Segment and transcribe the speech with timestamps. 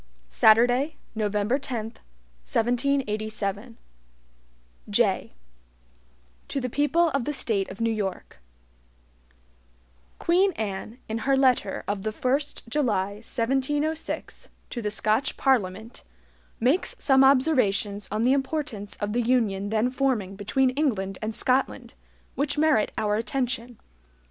[0.29, 1.85] Saturday, November 10,
[2.45, 3.77] 1787
[4.89, 5.33] JAY
[6.47, 8.39] To the People of the State of New York:
[10.17, 16.03] QUEEN ANNE, in her letter of the 1st July, 1706, to the Scotch Parliament,
[16.59, 21.93] makes some observations on the importance of the UNION then forming between England and Scotland,
[22.33, 23.77] which merit our attention.